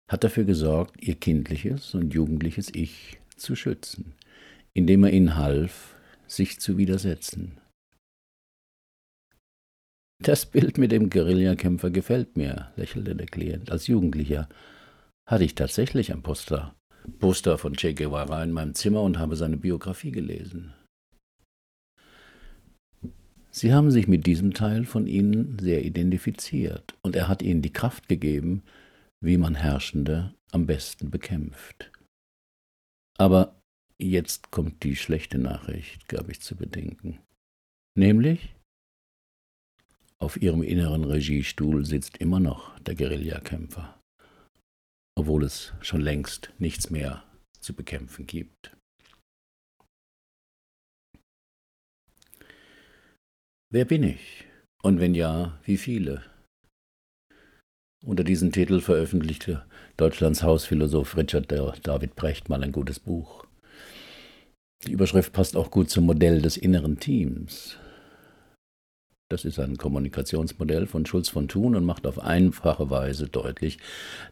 hat 0.06 0.22
dafür 0.22 0.44
gesorgt, 0.44 1.02
ihr 1.02 1.16
kindliches 1.16 1.92
und 1.96 2.14
jugendliches 2.14 2.72
Ich 2.72 3.18
zu 3.34 3.56
schützen, 3.56 4.14
indem 4.74 5.02
er 5.02 5.12
ihnen 5.12 5.34
half, 5.34 5.96
sich 6.28 6.60
zu 6.60 6.78
widersetzen. 6.78 7.58
Das 10.22 10.46
Bild 10.46 10.78
mit 10.78 10.92
dem 10.92 11.10
Guerillakämpfer 11.10 11.90
gefällt 11.90 12.36
mir, 12.36 12.70
lächelte 12.76 13.16
der 13.16 13.26
Klient. 13.26 13.72
Als 13.72 13.88
Jugendlicher 13.88 14.48
hatte 15.28 15.42
ich 15.42 15.56
tatsächlich 15.56 16.12
ein 16.12 16.22
Poster, 16.22 16.76
Poster 17.18 17.58
von 17.58 17.74
Che 17.74 17.92
Guevara 17.92 18.44
in 18.44 18.52
meinem 18.52 18.76
Zimmer 18.76 19.02
und 19.02 19.18
habe 19.18 19.34
seine 19.34 19.56
Biografie 19.56 20.12
gelesen. 20.12 20.74
Sie 23.56 23.72
haben 23.72 23.90
sich 23.90 24.06
mit 24.06 24.26
diesem 24.26 24.52
Teil 24.52 24.84
von 24.84 25.06
Ihnen 25.06 25.58
sehr 25.58 25.82
identifiziert 25.82 26.94
und 27.00 27.16
er 27.16 27.26
hat 27.26 27.40
Ihnen 27.40 27.62
die 27.62 27.72
Kraft 27.72 28.06
gegeben, 28.06 28.62
wie 29.24 29.38
man 29.38 29.54
Herrschende 29.54 30.34
am 30.52 30.66
besten 30.66 31.10
bekämpft. 31.10 31.90
Aber 33.16 33.58
jetzt 33.96 34.50
kommt 34.50 34.82
die 34.82 34.94
schlechte 34.94 35.38
Nachricht, 35.38 36.06
gab 36.06 36.28
ich 36.28 36.42
zu 36.42 36.54
bedenken. 36.54 37.18
Nämlich, 37.96 38.54
auf 40.18 40.36
Ihrem 40.36 40.62
inneren 40.62 41.04
Regiestuhl 41.04 41.86
sitzt 41.86 42.18
immer 42.18 42.40
noch 42.40 42.78
der 42.80 42.94
Guerillakämpfer, 42.94 43.98
obwohl 45.14 45.44
es 45.44 45.72
schon 45.80 46.02
längst 46.02 46.52
nichts 46.58 46.90
mehr 46.90 47.24
zu 47.60 47.72
bekämpfen 47.72 48.26
gibt. 48.26 48.76
Wer 53.76 53.84
bin 53.84 54.04
ich? 54.04 54.46
Und 54.82 55.00
wenn 55.00 55.14
ja, 55.14 55.58
wie 55.66 55.76
viele? 55.76 56.22
Unter 58.02 58.24
diesem 58.24 58.50
Titel 58.50 58.80
veröffentlichte 58.80 59.66
Deutschlands 59.98 60.42
Hausphilosoph 60.42 61.14
Richard 61.14 61.52
David 61.52 62.16
Brecht 62.16 62.48
mal 62.48 62.64
ein 62.64 62.72
gutes 62.72 63.00
Buch. 63.00 63.44
Die 64.86 64.92
Überschrift 64.92 65.34
passt 65.34 65.58
auch 65.58 65.70
gut 65.70 65.90
zum 65.90 66.06
Modell 66.06 66.40
des 66.40 66.56
inneren 66.56 66.98
Teams. 67.00 67.76
Das 69.28 69.44
ist 69.44 69.58
ein 69.58 69.76
Kommunikationsmodell 69.76 70.86
von 70.86 71.04
Schulz 71.04 71.28
von 71.28 71.46
Thun 71.46 71.76
und 71.76 71.84
macht 71.84 72.06
auf 72.06 72.18
einfache 72.18 72.88
Weise 72.88 73.28
deutlich, 73.28 73.76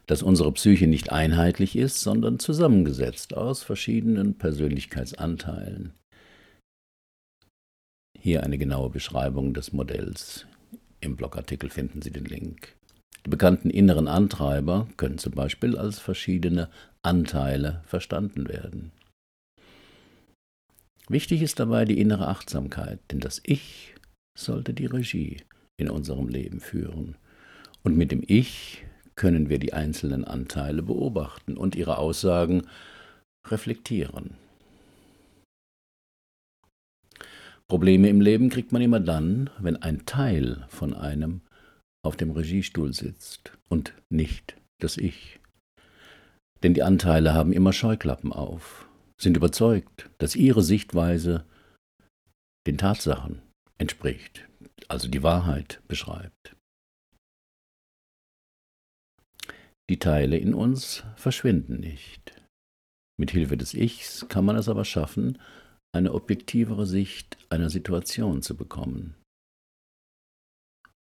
dass 0.07 0.23
unsere 0.23 0.51
Psyche 0.53 0.87
nicht 0.87 1.11
einheitlich 1.11 1.75
ist, 1.75 2.01
sondern 2.01 2.39
zusammengesetzt 2.39 3.37
aus 3.37 3.61
verschiedenen 3.61 4.39
Persönlichkeitsanteilen. 4.39 5.93
Hier 8.25 8.41
eine 8.41 8.57
genaue 8.57 8.89
Beschreibung 8.89 9.53
des 9.53 9.71
Modells. 9.71 10.47
Im 10.99 11.15
Blogartikel 11.15 11.69
finden 11.69 12.01
Sie 12.01 12.09
den 12.09 12.25
Link. 12.25 12.75
Die 13.23 13.29
bekannten 13.29 13.69
inneren 13.69 14.07
Antreiber 14.07 14.87
können 14.97 15.19
zum 15.19 15.33
Beispiel 15.33 15.77
als 15.77 15.99
verschiedene 15.99 16.71
Anteile 17.03 17.83
verstanden 17.85 18.47
werden. 18.47 18.91
Wichtig 21.07 21.43
ist 21.43 21.59
dabei 21.59 21.85
die 21.85 21.99
innere 21.99 22.27
Achtsamkeit, 22.27 22.97
denn 23.11 23.19
das 23.19 23.41
Ich 23.43 23.93
sollte 24.35 24.73
die 24.73 24.87
Regie 24.87 25.43
in 25.77 25.91
unserem 25.91 26.27
Leben 26.27 26.61
führen. 26.61 27.17
Und 27.83 27.95
mit 27.95 28.11
dem 28.11 28.23
Ich 28.25 28.83
können 29.13 29.49
wir 29.49 29.59
die 29.59 29.73
einzelnen 29.73 30.25
Anteile 30.25 30.81
beobachten 30.81 31.57
und 31.57 31.75
ihre 31.75 31.99
Aussagen 31.99 32.63
reflektieren. 33.45 34.35
Probleme 37.67 38.09
im 38.09 38.21
Leben 38.21 38.49
kriegt 38.49 38.71
man 38.71 38.81
immer 38.81 38.99
dann, 38.99 39.49
wenn 39.59 39.77
ein 39.77 40.05
Teil 40.05 40.65
von 40.69 40.93
einem 40.93 41.41
auf 42.03 42.15
dem 42.15 42.31
Regiestuhl 42.31 42.93
sitzt 42.93 43.57
und 43.69 43.93
nicht 44.09 44.55
das 44.79 44.97
Ich. 44.97 45.39
Denn 46.61 46.73
die 46.73 46.83
Anteile 46.83 47.33
haben 47.33 47.51
immer 47.53 47.73
Scheuklappen 47.73 48.31
auf, 48.31 48.87
sind 49.19 49.35
überzeugt, 49.35 50.09
dass 50.19 50.35
ihre 50.35 50.61
Sichtweise 50.61 51.45
den 52.67 52.77
Tatsachen 52.77 53.41
entspricht, 53.77 54.47
also 54.87 55.07
die 55.07 55.23
Wahrheit 55.23 55.81
beschreibt. 55.87 56.55
Die 59.89 59.99
Teile 59.99 60.37
in 60.37 60.53
uns 60.53 61.03
verschwinden 61.15 61.79
nicht. 61.79 62.41
Mit 63.17 63.31
Hilfe 63.31 63.57
des 63.57 63.73
Ichs 63.73 64.27
kann 64.29 64.45
man 64.45 64.55
es 64.55 64.67
aber 64.67 64.83
schaffen, 64.85 65.39
eine 65.95 66.13
objektivere 66.13 66.85
Sicht 66.85 67.37
einer 67.49 67.69
Situation 67.69 68.41
zu 68.41 68.55
bekommen. 68.55 69.15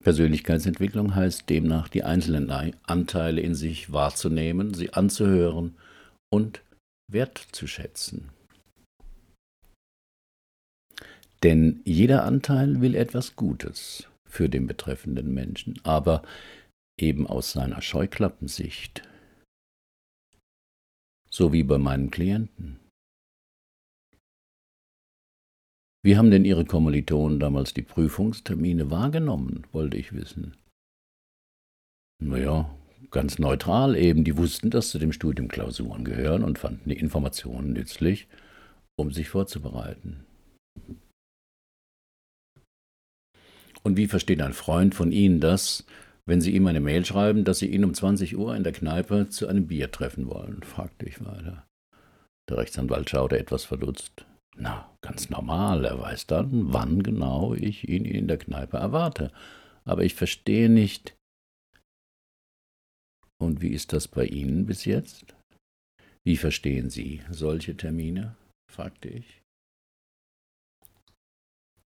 Persönlichkeitsentwicklung 0.05 1.15
heißt 1.15 1.49
demnach, 1.51 1.89
die 1.89 2.05
einzelnen 2.05 2.51
Anteile 2.51 3.41
in 3.41 3.55
sich 3.55 3.91
wahrzunehmen, 3.91 4.75
sie 4.75 4.93
anzuhören 4.93 5.77
und 6.31 6.63
wertzuschätzen. 7.11 8.31
Denn 11.43 11.81
jeder 11.85 12.25
Anteil 12.25 12.81
will 12.81 12.95
etwas 12.95 13.37
Gutes 13.37 14.07
für 14.29 14.49
den 14.49 14.67
betreffenden 14.67 15.33
Menschen, 15.33 15.81
aber 15.83 16.23
eben 16.99 17.27
aus 17.27 17.53
seiner 17.53 17.83
Scheuklappensicht. 17.83 19.03
So 21.31 21.53
wie 21.53 21.63
bei 21.63 21.79
meinen 21.79 22.11
Klienten. 22.11 22.79
Wie 26.07 26.17
haben 26.17 26.31
denn 26.31 26.45
Ihre 26.45 26.65
Kommilitonen 26.65 27.41
damals 27.41 27.75
die 27.75 27.83
Prüfungstermine 27.83 28.93
wahrgenommen, 28.93 29.65
wollte 29.73 29.97
ich 29.97 30.13
wissen. 30.13 30.57
Naja, 32.23 32.73
ganz 33.11 33.41
neutral 33.41 33.97
eben. 33.97 34.23
Die 34.23 34.37
wussten, 34.37 34.71
dass 34.71 34.91
zu 34.91 35.01
dem 35.01 35.11
Studium 35.11 35.49
Klausuren 35.49 36.05
gehören 36.05 36.45
und 36.45 36.61
fanden 36.61 36.91
die 36.91 36.97
Informationen 36.97 37.73
nützlich, 37.73 38.29
um 38.95 39.11
sich 39.11 39.31
vorzubereiten. 39.31 40.25
Und 43.83 43.97
wie 43.97 44.07
versteht 44.07 44.43
ein 44.43 44.53
Freund 44.53 44.95
von 44.95 45.11
Ihnen 45.11 45.41
das, 45.41 45.87
wenn 46.25 46.41
Sie 46.41 46.55
ihm 46.55 46.69
eine 46.69 46.79
Mail 46.79 47.05
schreiben, 47.05 47.43
dass 47.43 47.59
Sie 47.59 47.67
ihn 47.67 47.85
um 47.85 47.95
20 47.95 48.37
Uhr 48.37 48.55
in 48.55 48.63
der 48.63 48.73
Kneipe 48.73 49.29
zu 49.29 49.49
einem 49.49 49.67
Bier 49.67 49.91
treffen 49.91 50.29
wollen? 50.29 50.63
fragte 50.63 51.05
ich 51.05 51.25
weiter. 51.25 51.67
Der 52.49 52.59
Rechtsanwalt 52.59 53.11
schaute 53.11 53.41
etwas 53.41 53.65
verdutzt. 53.65 54.25
Na, 54.59 54.97
ganz 55.03 55.29
normal, 55.29 55.85
er 55.85 56.01
weiß 56.01 56.27
dann, 56.27 56.73
wann 56.73 57.03
genau 57.03 57.55
ich 57.55 57.89
ihn 57.89 58.05
in 58.07 58.27
der 58.27 58.39
Kneipe 58.39 58.79
erwarte. 58.79 59.31
Aber 59.85 60.03
ich 60.03 60.15
verstehe 60.15 60.71
nicht. 60.71 61.15
Und 63.39 63.61
wie 63.61 63.73
ist 63.73 63.93
das 63.93 64.09
bei 64.09 64.25
Ihnen 64.25 64.65
bis 64.65 64.87
jetzt? 64.87 65.37
Wie 66.25 66.39
verstehen 66.39 66.89
Sie 66.89 67.23
solche 67.31 67.77
Termine? 67.77 68.35
fragte 68.73 69.09
ich. 69.09 69.43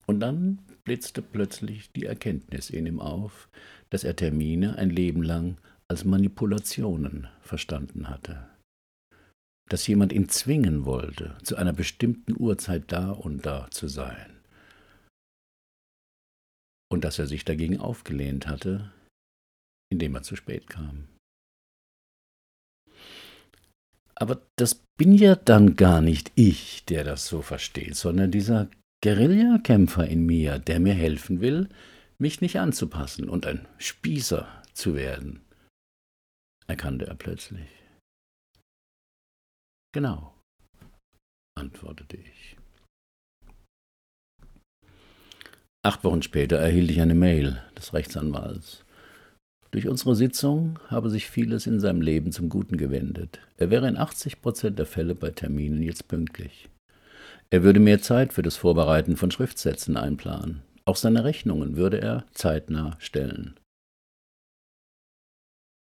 Und 0.05 0.19
dann 0.19 0.60
blitzte 0.84 1.21
plötzlich 1.21 1.91
die 1.91 2.05
Erkenntnis 2.05 2.69
in 2.69 2.86
ihm 2.86 2.99
auf, 2.99 3.49
dass 3.89 4.03
er 4.03 4.15
Termine 4.15 4.75
ein 4.77 4.89
Leben 4.89 5.23
lang 5.23 5.58
als 5.88 6.05
Manipulationen 6.05 7.27
verstanden 7.41 8.10
hatte 8.10 8.47
dass 9.69 9.88
jemand 9.88 10.12
ihn 10.12 10.29
zwingen 10.29 10.86
wollte, 10.86 11.38
zu 11.43 11.55
einer 11.55 11.73
bestimmten 11.73 12.36
Uhrzeit 12.38 12.91
da 12.91 13.12
und 13.12 13.45
da 13.45 13.69
zu 13.71 13.88
sein. 13.88 14.39
Und 16.91 17.03
dass 17.03 17.19
er 17.19 17.27
sich 17.27 17.45
dagegen 17.45 17.79
aufgelehnt 17.79 18.47
hatte, 18.47 18.91
indem 19.91 20.15
er 20.15 20.23
zu 20.23 20.36
spät 20.36 20.67
kam. 20.67 21.08
Aber 24.15 24.41
das 24.58 24.75
bin 24.97 25.13
ja 25.13 25.36
dann 25.36 25.75
gar 25.75 26.01
nicht 26.01 26.32
ich, 26.36 26.84
der 26.86 27.03
das 27.03 27.27
so 27.27 27.41
versteht, 27.41 27.95
sondern 27.95 28.32
dieser 28.32 28.69
Guerillakämpfer 29.01 30.08
in 30.08 30.25
mir, 30.25 30.60
der 30.60 30.79
mir 30.79 30.93
helfen 30.93 31.39
will, 31.39 31.69
mich 32.17 32.41
nicht 32.41 32.60
anzupassen 32.60 33.29
und 33.29 33.45
ein 33.45 33.65
Spießer 33.77 34.45
zu 34.73 34.93
werden, 34.93 35.41
erkannte 36.67 37.08
er 37.08 37.15
plötzlich. 37.15 37.78
Genau, 39.91 40.36
antwortete 41.58 42.17
ich. 42.17 42.56
Acht 45.84 46.04
Wochen 46.04 46.21
später 46.21 46.58
erhielt 46.58 46.91
ich 46.91 47.02
eine 47.02 47.15
Mail 47.15 47.63
des 47.75 47.93
Rechtsanwalts. 47.93 48.86
Durch 49.71 49.88
unsere 49.88 50.15
Sitzung 50.15 50.80
habe 50.88 51.10
sich 51.10 51.30
vieles 51.30 51.67
in 51.67 51.80
seinem 51.80 52.02
Leben 52.02 52.32
zum 52.32 52.49
Guten 52.49 52.78
gewendet. 52.78 53.39
Er 53.58 53.69
wäre 53.69 53.88
in 53.88 53.97
80 53.97 54.41
Prozent 54.41 54.78
der 54.78 54.86
Fälle 54.86 55.15
bei 55.15 55.32
Terminen 55.32 55.82
jetzt 55.82 56.08
pünktlich. 56.08 56.69
Er 57.49 57.63
würde 57.63 57.80
mehr 57.80 58.02
Zeit 58.02 58.34
für 58.34 58.41
das 58.41 58.58
Vorbereiten 58.58 59.15
von 59.15 59.32
Schriftsätzen 59.32 59.97
einplanen. 59.97 60.62
Auch 60.86 60.95
seine 60.95 61.23
Rechnungen 61.23 61.78
würde 61.78 62.02
er 62.02 62.25
zeitnah 62.34 62.95
stellen. 62.99 63.60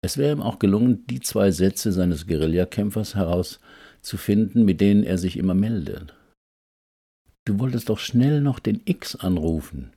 Es 0.01 0.17
wäre 0.17 0.33
ihm 0.35 0.41
auch 0.41 0.59
gelungen, 0.59 1.05
die 1.07 1.19
zwei 1.19 1.51
Sätze 1.51 1.91
seines 1.91 2.27
Guerillakämpfers 2.27 3.15
herauszufinden, 4.05 4.65
mit 4.65 4.81
denen 4.81 5.03
er 5.03 5.17
sich 5.17 5.37
immer 5.37 5.55
meldet. 5.55 6.15
Du 7.47 7.59
wolltest 7.59 7.89
doch 7.89 7.99
schnell 7.99 8.41
noch 8.41 8.59
den 8.59 8.81
X 8.85 9.15
anrufen, 9.15 9.93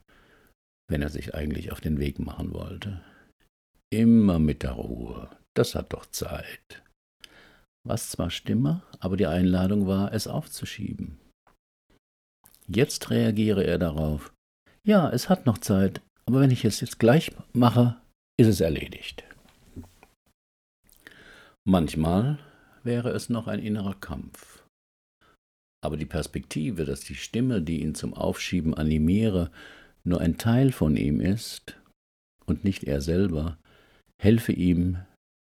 wenn 0.91 1.03
er 1.03 1.11
sich 1.11 1.35
eigentlich 1.35 1.73
auf 1.73 1.81
den 1.81 1.99
Weg 1.99 2.19
machen 2.19 2.53
wollte. 2.53 3.03
Immer 3.91 4.39
mit 4.39 4.63
der 4.63 4.73
Ruhe, 4.73 5.31
das 5.55 5.75
hat 5.75 5.93
doch 5.93 6.07
Zeit. 6.07 6.83
Was 7.87 8.11
zwar 8.11 8.31
stimme, 8.31 8.83
aber 8.99 9.17
die 9.17 9.27
Einladung 9.27 9.87
war, 9.87 10.13
es 10.13 10.27
aufzuschieben. 10.27 11.19
Jetzt 12.67 13.11
reagiere 13.11 13.65
er 13.65 13.79
darauf. 13.79 14.33
Ja, 14.85 15.11
es 15.11 15.29
hat 15.29 15.47
noch 15.47 15.59
Zeit, 15.59 16.03
aber 16.27 16.41
wenn 16.41 16.51
ich 16.51 16.65
es 16.67 16.81
jetzt 16.81 16.99
gleich 16.99 17.33
mache, 17.55 17.97
ist 18.39 18.49
es 18.49 18.61
erledigt. 18.61 19.25
Manchmal 21.65 22.39
wäre 22.85 23.11
es 23.11 23.29
noch 23.29 23.47
ein 23.47 23.61
innerer 23.61 23.95
Kampf. 23.95 24.65
Aber 25.85 25.97
die 25.97 26.07
Perspektive, 26.07 26.85
dass 26.85 27.01
die 27.01 27.15
Stimme, 27.15 27.63
die 27.63 27.83
ihn 27.83 27.95
zum 27.95 28.15
Aufschieben 28.15 28.75
animiere, 28.75 29.51
nur 30.05 30.21
ein 30.21 30.39
Teil 30.39 30.73
von 30.73 30.97
ihm 30.97 31.21
ist 31.21 31.79
und 32.47 32.65
nicht 32.65 32.85
er 32.85 33.01
selber, 33.01 33.59
helfe 34.21 34.53
ihm, 34.53 34.99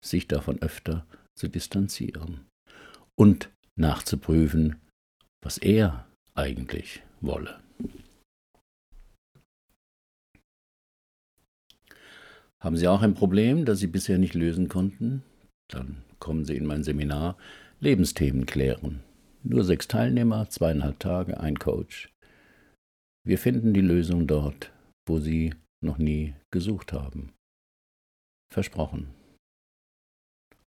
sich 0.05 0.29
davon 0.29 0.63
öfter 0.63 1.07
zu 1.37 1.49
distanzieren 1.49 2.47
und 3.19 3.51
nachzuprüfen, 3.79 4.77
was 5.43 5.59
er 5.59 6.07
eigentlich 6.35 7.03
wolle. 7.21 7.61
Haben 12.63 12.77
Sie 12.77 12.89
auch 12.89 13.01
ein 13.01 13.15
Problem, 13.15 13.65
das 13.65 13.79
Sie 13.79 13.87
bisher 13.87 14.19
nicht 14.19 14.35
lösen 14.35 14.69
konnten? 14.69 15.23
Dann 15.71 16.03
kommen 16.19 16.45
Sie 16.45 16.57
in 16.57 16.67
mein 16.67 16.83
Seminar 16.83 17.37
Lebensthemen 17.81 18.45
klären. 18.45 19.01
Nur 19.43 19.65
sechs 19.65 19.89
Teilnehmer, 19.89 20.51
zweieinhalb 20.51 20.99
Tage, 20.99 21.41
ein 21.41 21.59
Coach. 21.59 22.13
Wir 23.25 23.39
finden 23.39 23.73
die 23.73 23.81
Lösung 23.81 24.27
dort, 24.27 24.73
wo 25.09 25.19
Sie 25.19 25.55
noch 25.83 25.99
nie 25.99 26.35
gesucht 26.51 26.93
haben. 26.93 27.33
Versprochen. 28.53 29.15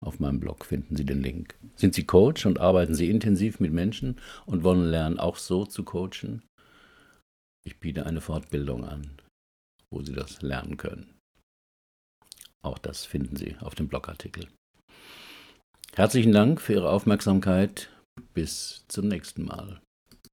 Auf 0.04 0.20
meinem 0.20 0.40
Blog 0.40 0.66
finden 0.66 0.96
Sie 0.96 1.06
den 1.06 1.22
Link. 1.22 1.56
Sind 1.76 1.94
Sie 1.94 2.06
Coach 2.06 2.46
und 2.46 2.60
arbeiten 2.60 2.96
Sie 2.96 3.10
intensiv 3.10 3.60
mit 3.60 3.72
Menschen 3.72 4.20
und 4.46 4.64
wollen 4.64 4.90
lernen, 4.90 5.20
auch 5.20 5.38
so 5.38 5.66
zu 5.66 5.84
coachen? 5.84 6.44
Ich 7.64 7.80
biete 7.80 8.06
eine 8.06 8.22
Fortbildung 8.22 8.86
an, 8.86 9.12
wo 9.92 10.02
Sie 10.02 10.14
das 10.14 10.42
lernen 10.42 10.78
können. 10.78 11.14
Auch 12.64 12.78
das 12.78 13.06
finden 13.06 13.36
Sie 13.36 13.56
auf 13.58 13.76
dem 13.76 13.88
Blogartikel. 13.88 14.48
Herzlichen 15.96 16.32
Dank 16.32 16.62
für 16.62 16.74
Ihre 16.74 16.90
Aufmerksamkeit. 16.90 17.90
Bis 18.34 18.86
zum 18.88 19.10
nächsten 19.10 19.44
Mal. 19.44 19.82